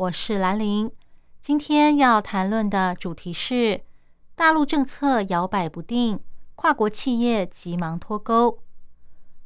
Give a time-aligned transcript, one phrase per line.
[0.00, 0.90] 我是兰玲。
[1.42, 3.82] 今天要谈论的主题是
[4.34, 6.18] 大陆政策摇摆不定，
[6.54, 8.60] 跨国企业急忙脱钩。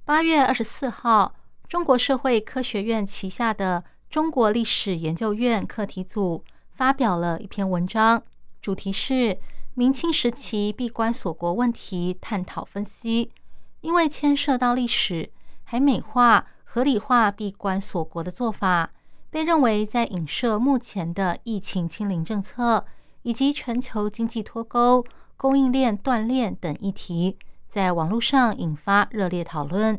[0.05, 1.35] 八月二十四号，
[1.67, 8.23] 中国社会科学院旗下的中国历史研究院课题组发表了一篇文章，
[8.63, 9.37] 主题是
[9.75, 13.33] 明清时期闭关锁国问题探讨分析，
[13.80, 15.33] 因为牵涉到历史。
[15.65, 18.93] 还美化、合理化闭关锁国的做法，
[19.35, 22.87] 被认为在影射目前的疫情清零政策
[23.23, 25.04] 以及全球经济脱钩、
[25.37, 27.37] 供应链断裂等议题，
[27.68, 29.99] 在网络上引发热烈讨论。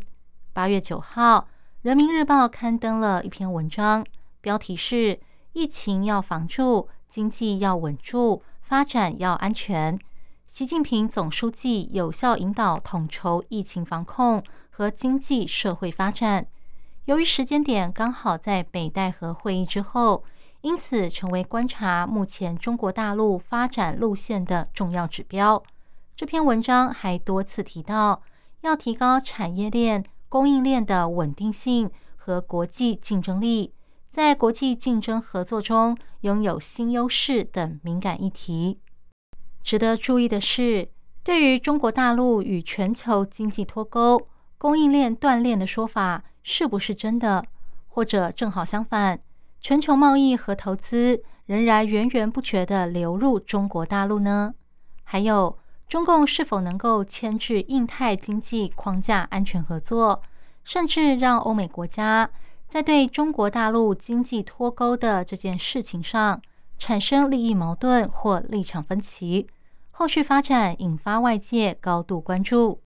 [0.53, 1.39] 八月九号，
[1.81, 4.05] 《人民日报》刊登了一篇文章，
[4.39, 5.19] 标题是
[5.51, 9.99] “疫情要防住，经济要稳住，发展要安全”。
[10.47, 14.41] 习近平总书记有效引导统筹疫情防控。
[14.77, 16.47] 和经济社会发展，
[17.05, 20.23] 由于时间点刚好在北戴河会议之后，
[20.61, 25.61] 因此成为观察目前中国大陆发展路线的重要指标。
[26.15, 28.23] 这篇文章还多次提到，
[28.61, 33.71] 要提高产业链、供应链的稳定性和国际竞争力，
[34.09, 38.79] 在国际竞争合作中拥有新优势等敏感议题。
[39.61, 40.89] 值得注意的是，
[41.23, 44.27] 对于中国大陆与全球经济脱钩。
[44.57, 47.43] 供应链断裂的说法是不是真的？
[47.87, 49.19] 或者正好相反，
[49.59, 54.53] 全球贸易和投资仍然源源不绝地流入中国大陆呢？
[55.03, 55.57] 还有，
[55.87, 60.21] 中共是否能够牵制印太经济框架安全合作，
[60.63, 62.29] 甚至让欧美国家
[62.67, 66.39] 在对中国大陆经济脱钩的这件事情上
[66.77, 69.47] 产生利益矛盾或立场分歧？
[69.89, 72.81] 后续发展引发外界高度关注。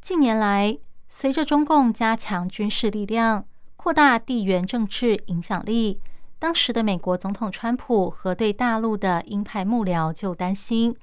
[0.00, 0.78] 近年来，
[1.16, 6.00] 随着中共加强军事力量、扩大地缘政治影响力，
[6.40, 10.96] 当时的美国总统川普和对大陆的鹰派幕僚就担心，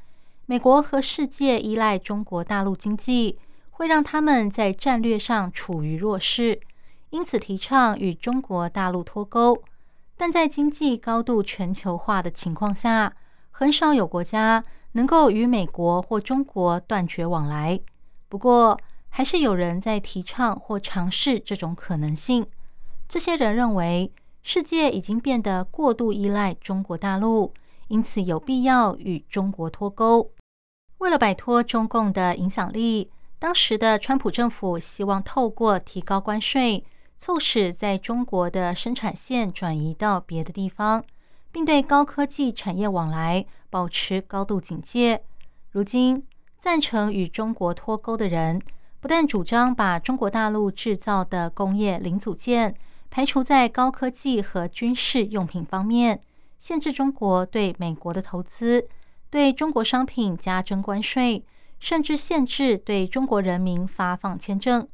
[0.48, 3.40] 美国和世界依赖中国大陆经济，
[3.70, 6.60] 会让他们在战略上处于弱势，
[7.12, 9.64] 因此提倡与中国大陆脱钩。
[10.18, 13.14] 但在经济高度全球化的情况下，
[13.50, 14.62] 很少有国家
[14.92, 17.80] 能够与美国或中国断绝往来。
[18.28, 18.78] 不过，
[19.14, 22.48] 还是有人在提倡或尝试这种可能性。
[23.08, 24.12] 这些人认为，
[24.42, 27.54] 世界已经变得过度依赖中国大陆，
[27.90, 30.32] 因此有必要与中国脱钩。
[31.00, 36.84] 为了摆脱中共的影响力，当时的川普政府希望透过提高关税，
[37.20, 41.04] 促使在中国的生产线转移到别的地方，
[41.52, 45.22] 并对高科技产业往来保持高度警戒。
[45.72, 46.26] 如今，
[46.58, 48.62] 赞成与中国脱钩的人。
[49.01, 52.75] 不但主张把中国大陆制造的工业零组件
[53.09, 56.22] 排除在高科技和军事用品方面，
[56.59, 58.88] 限制中国对美国的投资，
[59.31, 61.44] 对中国商品加征关税，
[61.79, 64.88] 甚至限制对中国人民发放签证。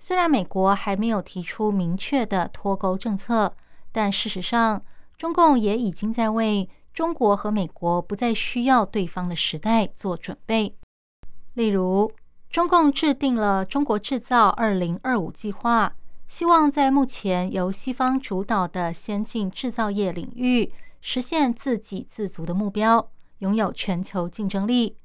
[0.00, 3.54] 虽然美国还没有提出明确的脱钩政策，
[3.92, 4.82] 但事实上，
[5.16, 10.74] 中共也已经在为中国和美国不再需要对方的时代做准备。
[11.54, 12.10] 例如，
[12.54, 15.92] 中共制定了“中国制造二零二五”计划，
[16.28, 24.96] 希望在目前由西方主导的先进制造业领域实现自给自足的目标，拥有全球竞争力。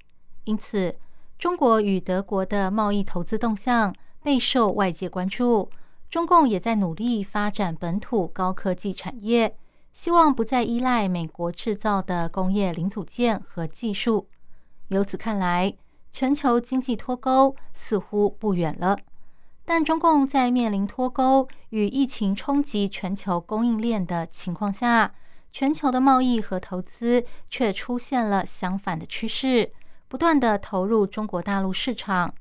[0.43, 0.95] 因此，
[1.39, 5.71] 中国与德国的贸易投资动向备受外界关注。
[6.07, 9.55] 中共也在努力发展本土高科技产业，
[9.91, 14.27] 希望不再依赖美国制造的工业零组件和技术。
[14.89, 15.73] 由此看来，
[16.11, 18.97] 全球经济脱钩似乎不远了，
[19.63, 25.13] 但中共在面临脱钩与疫情冲击全球供应链的情况下，
[25.51, 29.71] 全球的贸易和投资却出现了相反的趋势，
[30.07, 32.33] 不断的投入中国大陆市场。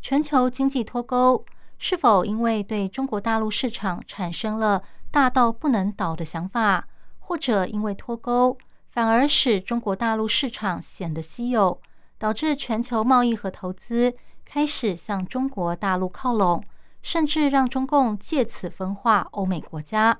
[0.00, 1.44] 全球经济脱钩
[1.78, 6.86] 是否因为对中国大陆市场产生了大到不能倒的想法，
[7.18, 8.56] 或者因为脱钩
[8.90, 11.80] 反而使中国大陆市场显得稀有？
[12.18, 16.62] 导致全球贸易和投资开始向中国大陆靠拢，
[17.02, 20.18] 甚至让中共借此分化欧美国家。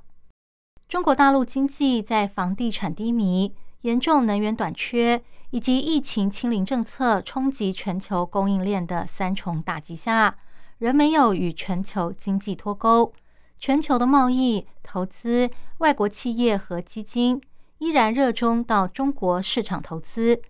[0.88, 10.38] 中国大陆经济在房地产低迷、严重能源短缺以及疫情清零政策冲击全球供应链的三重打击下，
[10.78, 13.12] 仍没有与全球经济脱钩。
[13.58, 17.40] 全球的贸易、投资、外国企业和基金
[17.78, 20.40] 依然热衷到中国市场投资，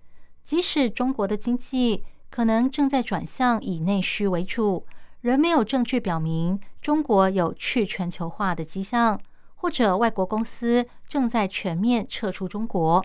[0.48, 4.86] 即使中国的经济可能正在转向以内需为主，
[5.20, 9.20] 仍没有证据表明中国有去全球化的迹象。
[9.56, 13.04] 或者外国公司正在全面撤出中国。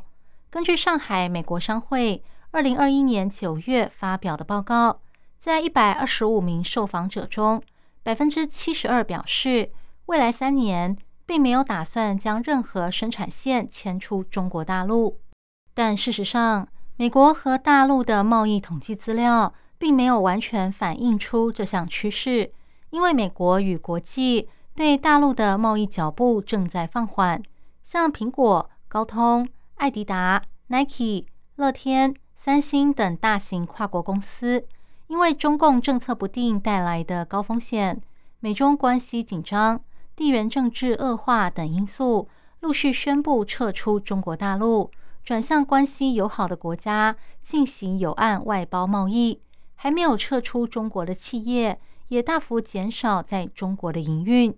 [0.49, 5.01] 根据上海美国商会二零二一年九月发表的报告，
[5.37, 7.61] 在一百二十五名受访者中，
[8.03, 9.69] 百分之七十二表示，
[10.05, 15.19] 未来三年并没有打算将任何生产线迁出中国大陆。
[15.73, 22.51] 但事实上，美国和大陆的贸易统计资料并没有完全反映出这项趋势，
[22.91, 24.49] 因为美国与国际。
[24.75, 27.39] 对大陆的贸易脚步正在放缓，
[27.83, 34.65] 像苹果、高通、艾迪达、Nike、乐天、三星等大型跨国公司，
[35.05, 38.01] 因为中共政策不定带来的高风险、
[38.39, 39.79] 美中关系紧张、
[40.15, 42.27] 地缘政治恶化等因素，
[42.61, 44.89] 陆续宣布撤出中国大陆，
[45.23, 49.39] 转向关系友好的国家进行有岸外包贸易。
[49.75, 51.79] 还没有撤出中国的企业。
[52.09, 54.55] 也大幅减少在中国的营运。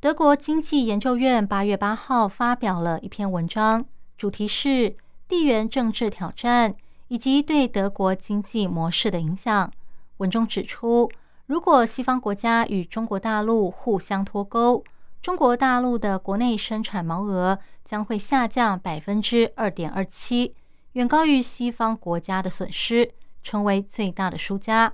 [0.00, 3.86] 德国经济研究院八月八号发表了一篇文章，
[4.18, 4.94] 主题是
[5.26, 6.74] 地缘政治挑战
[7.08, 9.72] 以及对德国经济模式的影响。
[10.18, 11.10] 文中指出，
[11.46, 14.84] 如果西方国家与中国大陆互相脱钩，
[15.24, 20.54] 中国大陆的国内生产毛额将会下降百分之二点二七，
[20.92, 23.10] 远高于西方国家的损失，
[23.42, 24.92] 成为最大的输家。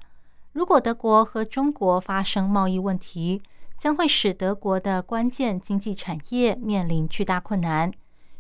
[0.53, 3.43] 如果德国和中国发生贸易问题，
[3.77, 7.91] 将会使德国的关键经济产业面临巨大困难，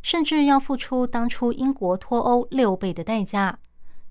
[0.00, 3.58] 甚至要付出当初英国脱欧六倍的代价。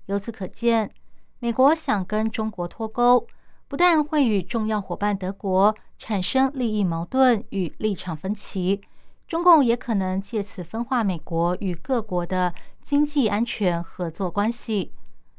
[0.04, 0.90] 由此可见，
[1.38, 3.26] 美国想跟中国脱钩，
[3.70, 8.80] 不但会与重要伙伴德国产生利益矛盾与立场分歧，
[9.28, 12.52] 中共也可能借此分化美国与各国的
[12.82, 14.92] 经济安全合作关系。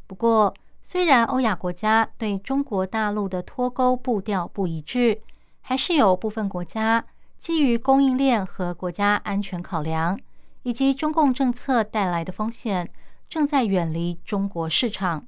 [0.08, 5.22] 不过，虽然欧亚国家对中国大陆的脱钩步调不一致，
[5.60, 7.06] 还是有部分国家
[7.38, 10.18] 基于供应链和国家安全考量，
[10.64, 12.90] 以及中共政策带来的风险，
[13.28, 15.28] 正在远离中国市场。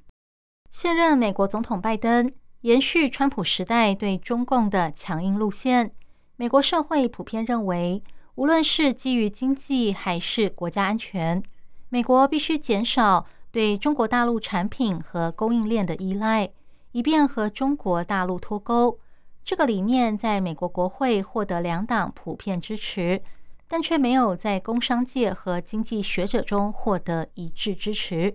[0.70, 2.32] 现任美国总统拜登
[2.64, 5.92] 延续川普时代对中共的强硬路线。
[6.36, 8.02] 美国社会普遍认为，
[8.36, 11.42] 无论是基于经济还是国家安全，
[11.90, 13.26] 美国必须减少。
[13.50, 16.50] 对中国大陆产品和供应链的依赖，
[16.92, 18.98] 以便和中国大陆脱钩，
[19.44, 23.22] 这个理念在美国国会获得两党普遍支持，
[23.68, 28.34] 但却没有在工商界和经济学者中获得一致支持。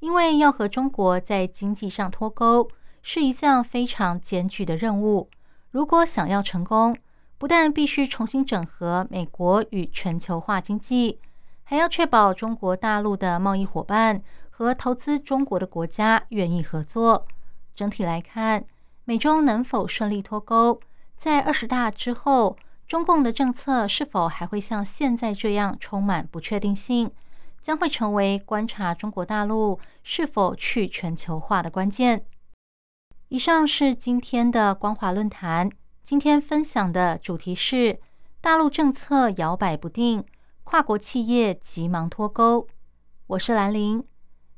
[0.00, 2.68] 因为要和中国在经济上脱钩
[3.02, 5.28] 是一项非常艰巨的任务。
[5.70, 6.96] 如果想要成功，
[7.38, 11.18] 不但必须重新整合美国与全球化经济，
[11.64, 14.22] 还要确保中国大陆的贸易伙伴。
[14.60, 17.26] 和投资中国的国家愿意合作。
[17.74, 18.62] 整体来看，
[19.06, 20.78] 美中能否顺利脱钩，
[21.16, 27.10] 在二十大之后，中共的政策是否还会像现在这样充满不确定性，
[27.62, 32.26] 将会成为观察中国大陆是否去全球化的关键。
[33.30, 35.70] 以上是今天的光华论坛，
[36.02, 38.00] 今天分享的主题是
[38.40, 40.24] 大陆政策摇摆不定，
[40.64, 42.66] 跨国企业急忙脱钩。
[43.28, 44.04] 我是兰陵。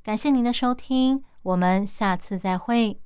[0.02, 3.02] 感谢您的收听，我们下次再会。